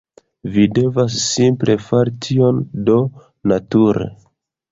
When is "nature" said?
3.55-4.09